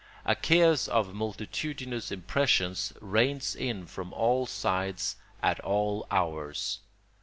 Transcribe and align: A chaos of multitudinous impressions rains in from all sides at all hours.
A 0.25 0.33
chaos 0.35 0.87
of 0.87 1.13
multitudinous 1.13 2.11
impressions 2.11 2.91
rains 3.01 3.55
in 3.55 3.85
from 3.85 4.11
all 4.13 4.47
sides 4.47 5.15
at 5.43 5.59
all 5.59 6.07
hours. 6.09 6.79